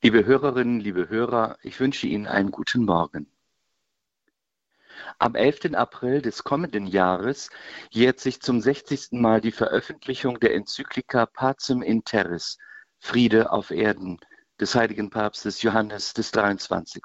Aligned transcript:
Liebe 0.00 0.24
Hörerinnen, 0.24 0.78
liebe 0.78 1.08
Hörer, 1.08 1.58
ich 1.60 1.80
wünsche 1.80 2.06
Ihnen 2.06 2.28
einen 2.28 2.52
guten 2.52 2.84
Morgen. 2.84 3.28
Am 5.18 5.34
11. 5.34 5.74
April 5.74 6.22
des 6.22 6.44
kommenden 6.44 6.86
Jahres 6.86 7.50
jährt 7.90 8.20
sich 8.20 8.40
zum 8.40 8.60
60. 8.60 9.08
Mal 9.10 9.40
die 9.40 9.50
Veröffentlichung 9.50 10.38
der 10.38 10.54
Enzyklika 10.54 11.26
Pacem 11.26 11.82
in 11.82 12.04
Terris, 12.04 12.58
Friede 13.00 13.50
auf 13.50 13.72
Erden, 13.72 14.20
des 14.60 14.76
heiligen 14.76 15.10
Papstes 15.10 15.62
Johannes 15.62 16.14
des 16.14 16.30
23. 16.30 17.02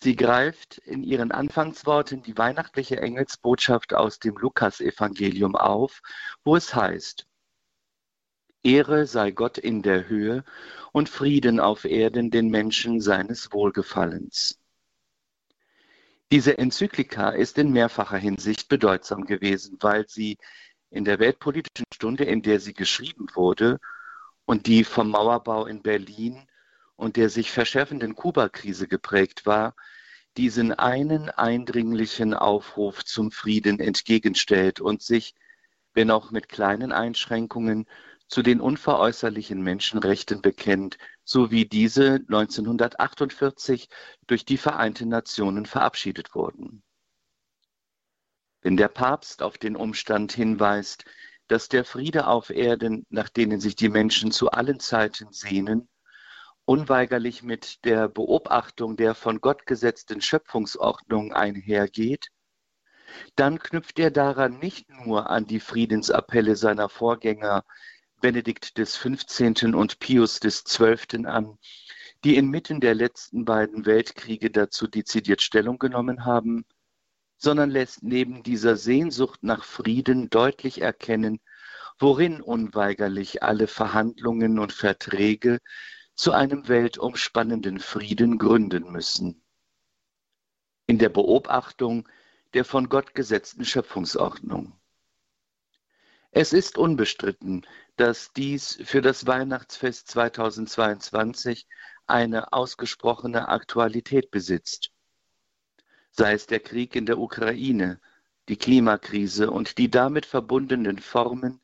Sie 0.00 0.14
greift 0.14 0.78
in 0.78 1.02
ihren 1.02 1.32
Anfangsworten 1.32 2.22
die 2.22 2.38
weihnachtliche 2.38 3.00
Engelsbotschaft 3.00 3.94
aus 3.94 4.20
dem 4.20 4.36
Lukasevangelium 4.36 5.56
auf, 5.56 6.02
wo 6.44 6.54
es 6.54 6.72
heißt, 6.72 7.26
Ehre 8.62 9.06
sei 9.06 9.30
Gott 9.32 9.58
in 9.58 9.82
der 9.82 10.08
Höhe 10.08 10.44
und 10.92 11.08
Frieden 11.08 11.58
auf 11.60 11.84
Erden 11.84 12.30
den 12.30 12.48
Menschen 12.48 13.00
seines 13.00 13.52
Wohlgefallens. 13.52 14.58
Diese 16.30 16.56
Enzyklika 16.56 17.30
ist 17.30 17.58
in 17.58 17.72
mehrfacher 17.72 18.16
Hinsicht 18.16 18.68
bedeutsam 18.68 19.24
gewesen, 19.24 19.76
weil 19.80 20.08
sie 20.08 20.38
in 20.90 21.04
der 21.04 21.18
weltpolitischen 21.18 21.86
Stunde, 21.92 22.24
in 22.24 22.42
der 22.42 22.60
sie 22.60 22.72
geschrieben 22.72 23.26
wurde 23.34 23.78
und 24.44 24.66
die 24.66 24.84
vom 24.84 25.10
Mauerbau 25.10 25.66
in 25.66 25.82
Berlin 25.82 26.46
und 26.96 27.16
der 27.16 27.28
sich 27.30 27.50
verschärfenden 27.50 28.14
Kuba-Krise 28.14 28.88
geprägt 28.88 29.44
war, 29.44 29.74
diesen 30.36 30.72
einen 30.72 31.28
eindringlichen 31.30 32.32
Aufruf 32.32 33.04
zum 33.04 33.30
Frieden 33.30 33.80
entgegenstellt 33.80 34.80
und 34.80 35.02
sich, 35.02 35.34
wenn 35.94 36.10
auch 36.10 36.30
mit 36.30 36.48
kleinen 36.48 36.92
Einschränkungen, 36.92 37.86
zu 38.32 38.40
den 38.40 38.62
unveräußerlichen 38.62 39.60
Menschenrechten 39.60 40.40
bekennt, 40.40 40.96
so 41.22 41.50
wie 41.50 41.66
diese 41.66 42.14
1948 42.14 43.90
durch 44.26 44.46
die 44.46 44.56
Vereinten 44.56 45.10
Nationen 45.10 45.66
verabschiedet 45.66 46.34
wurden. 46.34 46.82
Wenn 48.62 48.78
der 48.78 48.88
Papst 48.88 49.42
auf 49.42 49.58
den 49.58 49.76
Umstand 49.76 50.32
hinweist, 50.32 51.04
dass 51.46 51.68
der 51.68 51.84
Friede 51.84 52.26
auf 52.26 52.48
Erden, 52.48 53.04
nach 53.10 53.28
denen 53.28 53.60
sich 53.60 53.76
die 53.76 53.90
Menschen 53.90 54.32
zu 54.32 54.50
allen 54.50 54.80
Zeiten 54.80 55.30
sehnen, 55.30 55.90
unweigerlich 56.64 57.42
mit 57.42 57.84
der 57.84 58.08
Beobachtung 58.08 58.96
der 58.96 59.14
von 59.14 59.42
Gott 59.42 59.66
gesetzten 59.66 60.22
Schöpfungsordnung 60.22 61.34
einhergeht, 61.34 62.28
dann 63.36 63.58
knüpft 63.58 63.98
er 63.98 64.10
daran 64.10 64.58
nicht 64.58 64.88
nur 64.88 65.28
an 65.28 65.44
die 65.44 65.60
Friedensappelle 65.60 66.56
seiner 66.56 66.88
Vorgänger 66.88 67.62
Benedikt 68.22 68.78
des 68.78 68.96
15. 68.96 69.74
und 69.74 69.98
Pius 69.98 70.38
des 70.38 70.62
12. 70.62 71.26
an, 71.26 71.58
die 72.22 72.36
inmitten 72.36 72.80
der 72.80 72.94
letzten 72.94 73.44
beiden 73.44 73.84
Weltkriege 73.84 74.52
dazu 74.52 74.86
dezidiert 74.86 75.42
Stellung 75.42 75.80
genommen 75.80 76.24
haben, 76.24 76.64
sondern 77.36 77.68
lässt 77.68 78.04
neben 78.04 78.44
dieser 78.44 78.76
Sehnsucht 78.76 79.42
nach 79.42 79.64
Frieden 79.64 80.30
deutlich 80.30 80.80
erkennen, 80.80 81.40
worin 81.98 82.40
unweigerlich 82.40 83.42
alle 83.42 83.66
Verhandlungen 83.66 84.60
und 84.60 84.72
Verträge 84.72 85.58
zu 86.14 86.30
einem 86.30 86.68
weltumspannenden 86.68 87.80
Frieden 87.80 88.38
gründen 88.38 88.92
müssen. 88.92 89.42
In 90.86 91.00
der 91.00 91.08
Beobachtung 91.08 92.08
der 92.54 92.64
von 92.64 92.88
Gott 92.88 93.16
gesetzten 93.16 93.64
Schöpfungsordnung. 93.64 94.80
Es 96.34 96.54
ist 96.54 96.78
unbestritten, 96.78 97.66
dass 97.96 98.32
dies 98.32 98.78
für 98.84 99.02
das 99.02 99.26
Weihnachtsfest 99.26 100.08
2022 100.08 101.66
eine 102.06 102.54
ausgesprochene 102.54 103.48
Aktualität 103.48 104.30
besitzt. 104.30 104.92
Sei 106.10 106.32
es 106.32 106.46
der 106.46 106.60
Krieg 106.60 106.96
in 106.96 107.04
der 107.04 107.18
Ukraine, 107.18 108.00
die 108.48 108.56
Klimakrise 108.56 109.50
und 109.50 109.76
die 109.76 109.90
damit 109.90 110.24
verbundenen 110.24 111.00
Formen 111.00 111.60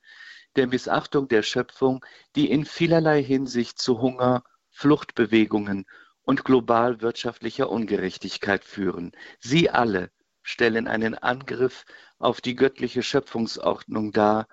der 0.54 0.66
Missachtung 0.66 1.28
der 1.28 1.42
Schöpfung, 1.42 2.04
die 2.36 2.50
in 2.50 2.66
vielerlei 2.66 3.22
Hinsicht 3.22 3.78
zu 3.78 4.02
Hunger, 4.02 4.44
Fluchtbewegungen 4.68 5.86
und 6.20 6.44
global 6.44 7.00
wirtschaftlicher 7.00 7.70
Ungerechtigkeit 7.70 8.66
führen. 8.66 9.12
Sie 9.40 9.70
alle 9.70 10.10
stellen 10.42 10.88
einen 10.88 11.14
Angriff 11.14 11.86
auf 12.18 12.40
die 12.40 12.54
göttliche 12.54 13.02
Schöpfungsordnung 13.02 14.12
dar, 14.12 14.46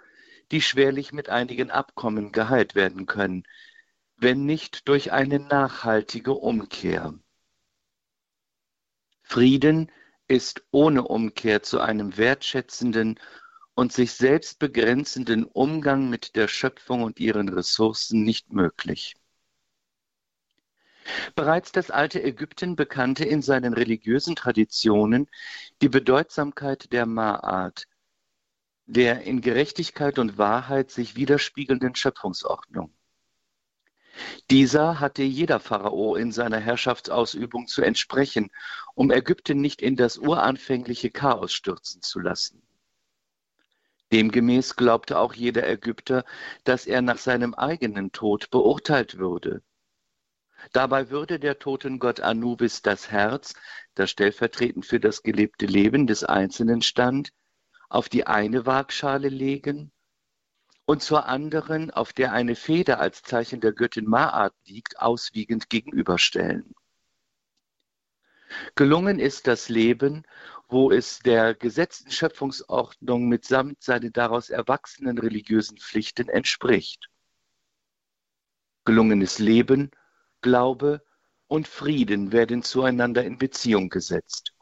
die 0.52 0.62
schwerlich 0.62 1.12
mit 1.14 1.30
einigen 1.30 1.72
Abkommen 1.72 2.32
geheilt 2.32 2.76
werden 2.76 3.06
können, 3.06 3.44
wenn 4.18 4.46
nicht 4.46 4.88
durch 4.88 5.12
eine 5.12 5.40
nachhaltige 5.40 6.34
Umkehr. 6.34 7.14
Frieden 9.24 9.92
ist 10.28 10.64
ohne 10.72 11.04
Umkehr 11.04 11.64
zu 11.64 11.80
einem 11.80 12.18
wertschätzenden 12.18 13.20
und 13.74 13.92
sich 13.92 14.14
selbst 14.14 14.60
begrenzenden 14.60 15.44
Umgang 15.46 16.10
mit 16.10 16.36
der 16.36 16.48
Schöpfung 16.48 17.04
und 17.04 17.20
ihren 17.20 17.50
Ressourcen 17.50 18.24
nicht 18.24 18.54
möglich. 18.54 19.16
Bereits 21.36 21.72
das 21.72 21.92
alte 21.92 22.24
Ägypten 22.24 22.76
bekannte 22.76 23.26
in 23.26 23.42
seinen 23.42 23.74
religiösen 23.74 24.36
Traditionen 24.36 25.30
die 25.82 25.90
Bedeutsamkeit 25.90 26.92
der 26.94 27.06
Ma'at, 27.06 27.86
der 28.86 29.24
in 29.24 29.42
Gerechtigkeit 29.42 30.20
und 30.20 30.38
Wahrheit 30.38 30.92
sich 30.92 31.16
widerspiegelnden 31.16 31.96
Schöpfungsordnung. 31.96 32.94
Dieser 34.50 35.00
hatte 35.00 35.24
jeder 35.24 35.60
Pharao 35.60 36.16
in 36.16 36.32
seiner 36.32 36.60
Herrschaftsausübung 36.60 37.68
zu 37.68 37.82
entsprechen, 37.82 38.50
um 38.94 39.12
Ägypten 39.12 39.60
nicht 39.60 39.82
in 39.82 39.96
das 39.96 40.18
uranfängliche 40.18 41.10
Chaos 41.12 41.52
stürzen 41.52 42.02
zu 42.02 42.20
lassen. 42.20 42.62
Demgemäß 44.12 44.76
glaubte 44.76 45.18
auch 45.18 45.34
jeder 45.34 45.68
Ägypter, 45.68 46.24
dass 46.64 46.86
er 46.86 47.02
nach 47.02 47.18
seinem 47.18 47.54
eigenen 47.56 48.12
Tod 48.12 48.50
beurteilt 48.52 49.18
würde. 49.18 49.64
Dabei 50.72 51.10
würde 51.10 51.40
der 51.40 51.60
Totengott 51.60 52.22
Anubis 52.22 52.82
das 52.82 53.12
Herz, 53.12 53.56
das 53.96 54.12
stellvertretend 54.12 54.86
für 54.86 55.00
das 55.00 55.24
gelebte 55.24 55.66
Leben 55.66 56.08
des 56.08 56.24
Einzelnen 56.24 56.82
stand, 56.82 57.34
auf 57.90 58.10
die 58.10 58.28
eine 58.28 58.66
Waagschale 58.66 59.30
legen 59.30 59.92
und 60.86 61.02
zur 61.02 61.26
anderen, 61.28 61.92
auf 61.92 62.14
der 62.14 62.32
eine 62.32 62.56
Feder 62.56 63.00
als 63.00 63.24
Zeichen 63.24 63.60
der 63.60 63.74
Göttin 63.74 64.06
Maat 64.06 64.54
liegt, 64.66 65.00
auswiegend 65.00 65.70
gegenüberstellen. 65.70 66.76
Gelungen 68.76 69.20
ist 69.20 69.48
das 69.48 69.70
Leben, 69.70 70.24
wo 70.68 70.92
es 70.92 71.20
der 71.20 71.54
gesetzten 71.56 72.12
Schöpfungsordnung 72.12 73.28
mitsamt 73.28 73.82
seinen 73.84 74.14
daraus 74.14 74.50
erwachsenen 74.50 75.18
religiösen 75.18 75.78
Pflichten 75.78 76.30
entspricht. 76.30 77.10
Gelungenes 78.86 79.40
Leben, 79.40 79.92
Glaube 80.42 81.04
und 81.48 81.68
Frieden 81.68 82.32
werden 82.32 82.64
zueinander 82.64 83.24
in 83.24 83.38
Beziehung 83.38 83.90
gesetzt. 83.90 84.55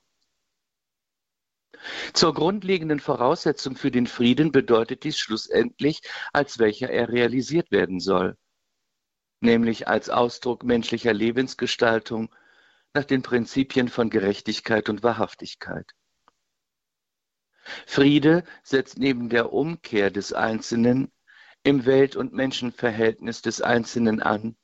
Zur 2.14 2.34
grundlegenden 2.34 3.00
Voraussetzung 3.00 3.76
für 3.76 3.92
den 3.92 4.08
Frieden 4.08 4.52
bedeutet 4.52 5.04
dies 5.04 5.18
schlussendlich, 5.18 6.02
als 6.32 6.60
welcher 6.60 6.90
er 6.90 7.10
realisiert 7.10 7.72
werden 7.72 8.00
soll, 8.00 8.38
nämlich 9.42 9.88
als 9.88 10.10
Ausdruck 10.10 10.64
menschlicher 10.64 11.14
Lebensgestaltung 11.14 12.34
nach 12.94 13.06
den 13.06 13.24
Prinzipien 13.24 13.90
von 13.90 14.10
Gerechtigkeit 14.10 14.90
und 14.90 15.04
Wahrhaftigkeit. 15.04 15.92
Friede 17.86 18.44
setzt 18.62 18.98
neben 19.00 19.30
der 19.30 19.54
Umkehr 19.54 20.12
des 20.12 20.34
Einzelnen 20.34 21.12
im 21.64 21.86
Welt- 21.86 22.16
und 22.16 22.34
Menschenverhältnis 22.34 23.42
des 23.42 23.62
Einzelnen 23.62 24.22
an 24.22 24.58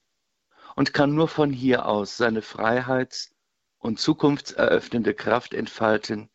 und 0.75 0.93
kann 0.93 1.15
nur 1.15 1.27
von 1.27 1.51
hier 1.51 1.85
aus 1.85 2.17
seine 2.17 2.41
Freiheits- 2.41 3.33
und 3.77 3.99
zukunftseröffnende 3.99 5.13
Kraft 5.13 5.53
entfalten, 5.53 6.29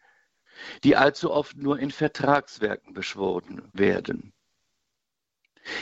die 0.82 0.96
allzu 0.96 1.30
oft 1.30 1.56
nur 1.56 1.78
in 1.78 1.90
Vertragswerken 1.90 2.94
beschworen 2.94 3.68
werden. 3.72 4.32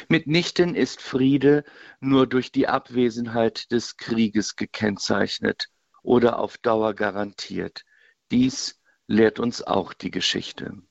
Mitnichten 0.08 0.74
ist 0.74 1.00
Friede 1.00 1.64
nur 2.00 2.26
durch 2.26 2.52
die 2.52 2.68
Abwesenheit 2.68 3.72
des 3.72 3.96
Krieges 3.96 4.56
gekennzeichnet 4.56 5.68
oder 6.02 6.38
auf 6.38 6.58
Dauer 6.58 6.94
garantiert. 6.94 7.84
Dies 8.30 8.80
lehrt 9.06 9.40
uns 9.40 9.62
auch 9.62 9.92
die 9.92 10.10
Geschichte. 10.10 10.82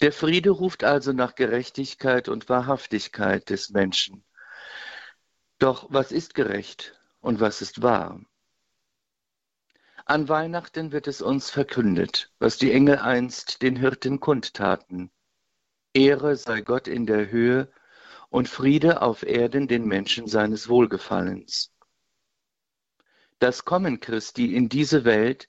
Der 0.00 0.12
Friede 0.12 0.50
ruft 0.50 0.84
also 0.84 1.12
nach 1.12 1.34
Gerechtigkeit 1.34 2.28
und 2.28 2.48
Wahrhaftigkeit 2.48 3.48
des 3.48 3.70
Menschen. 3.70 4.24
Doch 5.58 5.86
was 5.90 6.12
ist 6.12 6.34
gerecht 6.34 7.00
und 7.20 7.40
was 7.40 7.62
ist 7.62 7.82
wahr? 7.82 8.20
An 10.04 10.28
Weihnachten 10.28 10.90
wird 10.90 11.06
es 11.06 11.22
uns 11.22 11.48
verkündet, 11.48 12.32
was 12.40 12.58
die 12.58 12.72
Engel 12.72 12.98
einst 12.98 13.62
den 13.62 13.76
Hirten 13.76 14.18
kundtaten. 14.18 15.12
Ehre 15.94 16.36
sei 16.36 16.60
Gott 16.60 16.88
in 16.88 17.06
der 17.06 17.30
Höhe 17.30 17.70
und 18.28 18.48
Friede 18.48 19.02
auf 19.02 19.22
Erden 19.22 19.68
den 19.68 19.86
Menschen 19.86 20.26
seines 20.26 20.68
Wohlgefallens. 20.68 21.72
Das 23.38 23.64
Kommen 23.64 24.00
Christi 24.00 24.56
in 24.56 24.68
diese 24.68 25.04
Welt 25.04 25.48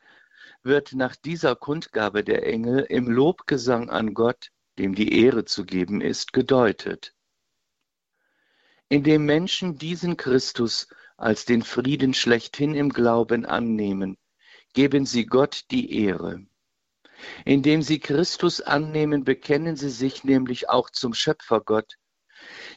wird 0.62 0.94
nach 0.94 1.16
dieser 1.16 1.56
Kundgabe 1.56 2.24
der 2.24 2.46
Engel 2.46 2.82
im 2.90 3.10
Lobgesang 3.10 3.90
an 3.90 4.14
Gott, 4.14 4.52
dem 4.78 4.94
die 4.94 5.24
Ehre 5.24 5.46
zu 5.46 5.66
geben 5.66 6.02
ist, 6.02 6.32
gedeutet. 6.32 7.16
Indem 8.88 9.26
Menschen 9.26 9.78
diesen 9.78 10.16
Christus 10.18 10.88
als 11.18 11.46
den 11.46 11.64
Frieden 11.64 12.14
schlechthin 12.14 12.76
im 12.76 12.90
Glauben 12.90 13.46
annehmen, 13.46 14.18
geben 14.74 15.06
sie 15.06 15.26
Gott 15.26 15.66
die 15.72 16.04
Ehre. 16.04 16.46
Indem 17.46 17.82
sie 17.82 18.00
Christus 18.00 18.60
annehmen, 18.60 19.24
bekennen 19.24 19.76
sie 19.76 19.90
sich 19.90 20.24
nämlich 20.24 20.70
auch 20.70 20.90
zum 20.90 21.14
Schöpfergott, 21.14 21.98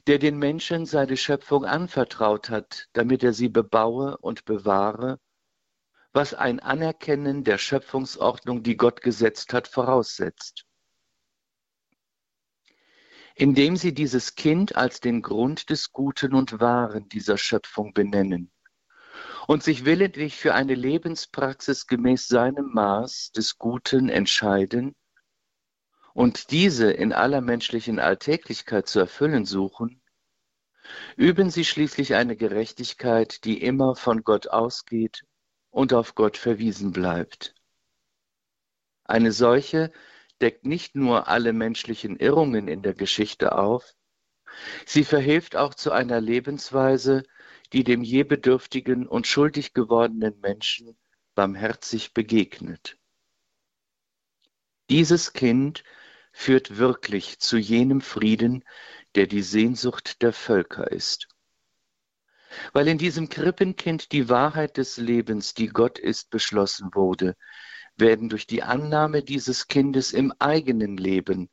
der 0.06 0.19
den 0.19 0.38
Menschen 0.38 0.87
seine 0.87 1.16
Schöpfung 1.16 1.64
anvertraut 1.64 2.50
hat, 2.50 2.87
damit 2.93 3.25
er 3.25 3.32
sie 3.32 3.48
bebaue 3.48 4.16
und 4.19 4.44
bewahre, 4.44 5.19
was 6.12 6.34
ein 6.34 6.60
Anerkennen 6.60 7.44
der 7.44 7.58
Schöpfungsordnung, 7.58 8.62
die 8.62 8.76
Gott 8.76 9.00
gesetzt 9.02 9.52
hat, 9.52 9.66
voraussetzt. 9.66 10.64
Indem 13.34 13.76
sie 13.76 13.93
dieses 13.93 14.34
Kind 14.34 14.76
als 14.76 15.00
den 15.00 15.20
Grund 15.20 15.69
des 15.69 15.93
Guten 15.93 16.34
und 16.34 16.60
Wahren 16.60 17.08
dieser 17.08 17.37
Schöpfung 17.37 17.93
benennen 17.93 18.50
und 19.46 19.62
sich 19.62 19.84
willentlich 19.84 20.37
für 20.37 20.54
eine 20.54 20.75
Lebenspraxis 20.75 21.87
gemäß 21.87 22.28
seinem 22.28 22.72
Maß 22.72 23.32
des 23.32 23.58
Guten 23.58 24.08
entscheiden, 24.08 24.94
und 26.16 26.50
diese 26.50 26.90
in 26.90 27.12
aller 27.12 27.43
menschlichen 27.43 27.98
Alltäglichkeit 27.98 28.88
zu 28.88 29.00
erfüllen 29.00 29.44
suchen, 29.44 30.00
üben 31.16 31.50
sie 31.50 31.64
schließlich 31.64 32.14
eine 32.14 32.37
Gerechtigkeit, 32.37 33.44
die 33.44 33.62
immer 33.62 33.96
von 33.96 34.25
Gott 34.25 34.48
ausgeht 34.48 35.25
und 35.69 35.93
auf 35.93 36.14
Gott 36.14 36.38
verwiesen 36.38 36.93
bleibt. 36.93 37.54
Eine 39.04 39.31
solche 39.31 39.93
deckt 40.40 40.64
nicht 40.64 40.94
nur 40.94 41.28
alle 41.28 41.52
menschlichen 41.52 42.16
Irrungen 42.16 42.66
in 42.66 42.81
der 42.81 42.94
Geschichte 42.94 43.56
auf, 43.56 43.93
sie 44.87 45.04
verhilft 45.04 45.54
auch 45.54 45.75
zu 45.75 45.93
einer 45.93 46.22
Lebensweise, 46.22 47.25
die 47.72 47.84
dem 47.84 48.02
je 48.02 48.22
bedürftigen 48.22 49.06
und 49.06 49.26
schuldig 49.26 49.74
gewordenen 49.74 50.38
Menschen 50.40 50.96
barmherzig 51.34 52.14
begegnet. 52.14 52.96
Dieses 54.88 55.32
Kind 55.32 55.84
führt 56.32 56.76
wirklich 56.76 57.38
zu 57.38 57.56
jenem 57.56 58.00
Frieden, 58.00 58.64
der 59.14 59.26
die 59.26 59.42
Sehnsucht 59.42 60.22
der 60.22 60.32
Völker 60.32 60.90
ist. 60.90 61.28
Weil 62.72 62.88
in 62.88 62.98
diesem 62.98 63.28
Krippenkind 63.28 64.12
die 64.12 64.28
Wahrheit 64.28 64.76
des 64.76 64.96
Lebens, 64.96 65.54
die 65.54 65.69
Gott 65.69 65.98
ist, 65.98 66.30
beschlossen 66.30 66.90
wurde, 66.94 67.36
werden 67.96 68.28
durch 68.28 68.46
die 68.46 68.62
Annahme 68.62 69.22
dieses 69.22 69.66
Kindes 69.66 70.12
im 70.12 70.32
eigenen 70.38 70.96
Leben 70.96 71.48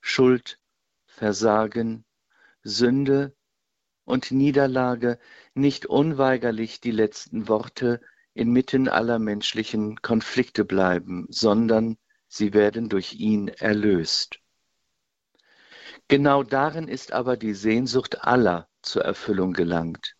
Schuld, 0.00 0.58
Versagen, 1.06 2.04
Sünde 2.62 3.36
und 4.08 4.30
Niederlage 4.30 5.18
nicht 5.52 5.84
unweigerlich 5.84 6.80
die 6.80 6.90
letzten 6.90 7.46
Worte 7.46 8.00
inmitten 8.32 8.88
aller 8.88 9.18
menschlichen 9.18 10.00
Konflikte 10.00 10.64
bleiben, 10.64 11.26
sondern 11.28 11.98
sie 12.26 12.54
werden 12.54 12.88
durch 12.88 13.14
ihn 13.14 13.48
erlöst. 13.48 14.40
Genau 16.08 16.42
darin 16.42 16.88
ist 16.88 17.12
aber 17.12 17.36
die 17.36 17.52
Sehnsucht 17.52 18.24
aller 18.24 18.66
zur 18.80 19.04
Erfüllung 19.04 19.52
gelangt. 19.52 20.16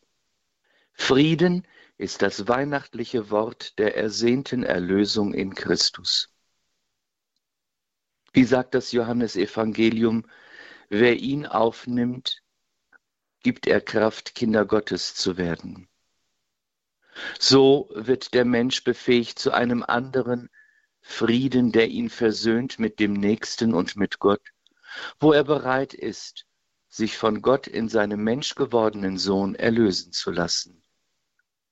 Frieden 0.92 1.66
ist 1.96 2.20
das 2.20 2.46
weihnachtliche 2.46 3.30
Wort 3.30 3.78
der 3.78 3.96
ersehnten 3.96 4.64
Erlösung 4.64 5.32
in 5.32 5.54
Christus. 5.54 6.30
Wie 8.34 8.44
sagt 8.44 8.74
das 8.74 8.92
Johannesevangelium, 8.92 10.26
wer 10.90 11.16
ihn 11.16 11.46
aufnimmt, 11.46 12.42
gibt 13.48 13.66
er 13.66 13.80
Kraft, 13.80 14.34
Kinder 14.34 14.66
Gottes 14.66 15.14
zu 15.14 15.38
werden. 15.38 15.88
So 17.38 17.88
wird 17.94 18.34
der 18.34 18.44
Mensch 18.44 18.84
befähigt 18.84 19.38
zu 19.38 19.52
einem 19.52 19.82
anderen, 19.82 20.50
Frieden, 21.00 21.72
der 21.72 21.88
ihn 21.88 22.10
versöhnt 22.10 22.78
mit 22.78 23.00
dem 23.00 23.14
Nächsten 23.14 23.72
und 23.72 23.96
mit 23.96 24.18
Gott, 24.18 24.42
wo 25.18 25.32
er 25.32 25.44
bereit 25.44 25.94
ist, 25.94 26.44
sich 26.90 27.16
von 27.16 27.40
Gott 27.40 27.66
in 27.66 27.88
seinem 27.88 28.22
menschgewordenen 28.22 29.16
Sohn 29.16 29.54
erlösen 29.54 30.12
zu 30.12 30.30
lassen. 30.30 30.82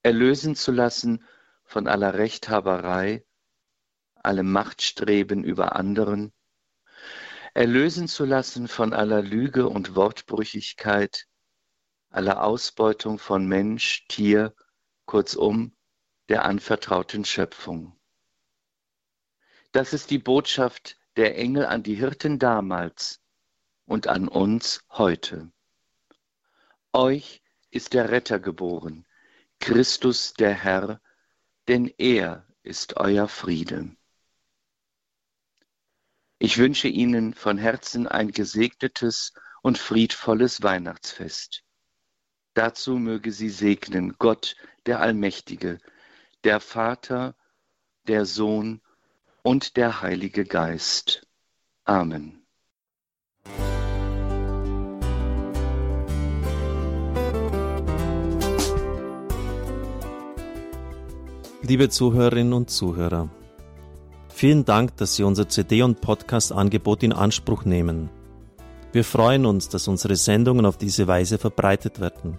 Erlösen 0.02 0.56
zu 0.56 0.72
lassen 0.72 1.26
von 1.66 1.88
aller 1.88 2.14
Rechthaberei, 2.14 3.22
allem 4.14 4.50
Machtstreben 4.50 5.44
über 5.44 5.76
anderen, 5.76 6.32
erlösen 7.52 8.08
zu 8.08 8.24
lassen 8.24 8.66
von 8.66 8.94
aller 8.94 9.20
Lüge 9.20 9.68
und 9.68 9.94
Wortbrüchigkeit, 9.94 11.26
aller 12.16 12.42
Ausbeutung 12.42 13.18
von 13.18 13.46
Mensch, 13.46 14.06
Tier, 14.08 14.54
kurzum 15.04 15.76
der 16.30 16.46
anvertrauten 16.46 17.26
Schöpfung. 17.26 17.94
Das 19.72 19.92
ist 19.92 20.10
die 20.10 20.18
Botschaft 20.18 20.96
der 21.16 21.36
Engel 21.36 21.66
an 21.66 21.82
die 21.82 21.94
Hirten 21.94 22.38
damals 22.38 23.20
und 23.84 24.06
an 24.06 24.28
uns 24.28 24.82
heute. 24.88 25.52
Euch 26.94 27.42
ist 27.70 27.92
der 27.92 28.10
Retter 28.10 28.40
geboren, 28.40 29.06
Christus 29.60 30.32
der 30.32 30.54
Herr, 30.54 31.02
denn 31.68 31.92
er 31.98 32.46
ist 32.62 32.96
euer 32.96 33.28
Friede. 33.28 33.94
Ich 36.38 36.56
wünsche 36.56 36.88
Ihnen 36.88 37.34
von 37.34 37.58
Herzen 37.58 38.08
ein 38.08 38.30
gesegnetes 38.30 39.34
und 39.60 39.76
friedvolles 39.76 40.62
Weihnachtsfest. 40.62 41.65
Dazu 42.56 42.96
möge 42.96 43.32
Sie 43.32 43.50
segnen 43.50 44.14
Gott, 44.18 44.56
der 44.86 45.00
Allmächtige, 45.00 45.78
der 46.42 46.58
Vater, 46.58 47.34
der 48.08 48.24
Sohn 48.24 48.80
und 49.42 49.76
der 49.76 50.00
Heilige 50.00 50.46
Geist. 50.46 51.26
Amen. 51.84 52.46
Liebe 61.60 61.90
Zuhörerinnen 61.90 62.54
und 62.54 62.70
Zuhörer, 62.70 63.28
vielen 64.30 64.64
Dank, 64.64 64.96
dass 64.96 65.16
Sie 65.16 65.24
unser 65.24 65.46
CD- 65.46 65.82
und 65.82 66.00
Podcast-Angebot 66.00 67.02
in 67.02 67.12
Anspruch 67.12 67.66
nehmen. 67.66 68.08
Wir 68.92 69.04
freuen 69.04 69.44
uns, 69.44 69.68
dass 69.68 69.88
unsere 69.88 70.16
Sendungen 70.16 70.64
auf 70.64 70.78
diese 70.78 71.06
Weise 71.06 71.36
verbreitet 71.36 72.00
werden. 72.00 72.38